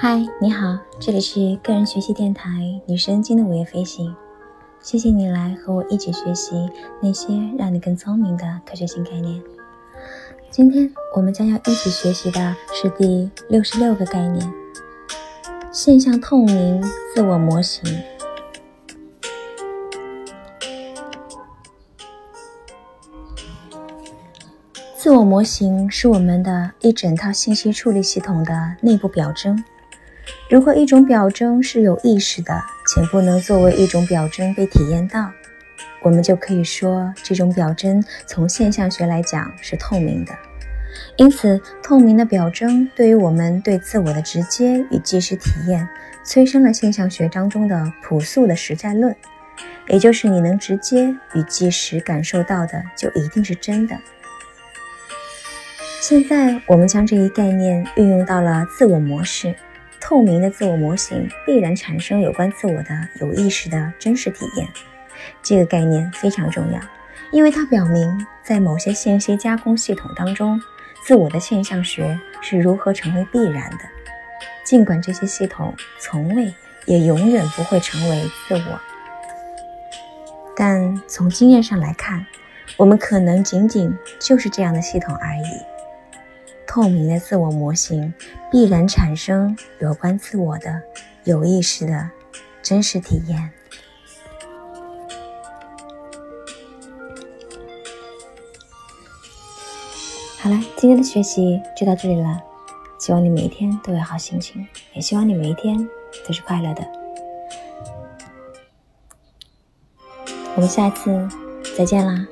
[0.00, 2.48] 嗨，你好，这里是个人学习电台
[2.86, 4.14] 女生经的午夜飞行。
[4.78, 6.70] 谢谢你来和我一起学习
[7.02, 9.42] 那些让你更聪明的科学新概念。
[10.52, 14.52] 今天我们将要一起学习的是第六十六个概念——
[15.74, 16.80] 现象透明
[17.12, 17.82] 自我模型。
[24.96, 29.60] 自我模型是我们的一整套信息处理系统的内部表征。
[30.48, 35.30] 如果一种表征是有意识的，且不能作为一种表征被体验到，
[36.00, 40.32] 我们就可以说这种表征从现象学来讲是透明的。
[41.16, 45.86] 因此，透明的表征对于我们对自我的直接与即时体验，
[46.24, 49.14] 催生了现象学当中的朴素的实在论，
[49.88, 53.96] 也就是你能直接与即时感受到的，就一定是真的。
[56.00, 59.54] 现在，我们将这一概念运用到了自我模式。
[60.00, 64.68] 透明的自我模型必然产生有关自我的有意识的真实体验。
[65.42, 66.80] 这个概念非常重要，
[67.32, 70.60] 因为它表明在某些信息加工系统当中，
[71.04, 73.78] 自我的现象学是如何成为必然的。
[74.64, 76.52] 尽管这些系统从未
[76.86, 78.80] 也永远不会成为自我，
[80.56, 82.24] 但从经验上来看，
[82.76, 85.77] 我们可能仅仅就是这样的系统而已。
[86.68, 88.12] 透明的自我模型
[88.52, 90.82] 必然产生有关自我的
[91.24, 92.10] 有意识的
[92.62, 93.50] 真实体验。
[100.38, 102.40] 好了，今天的学习就到这里了。
[102.98, 105.88] 希望你每一天都有好心情，也希望你每一天
[106.26, 106.84] 都是快乐的。
[110.54, 111.28] 我们下次
[111.76, 112.26] 再见啦！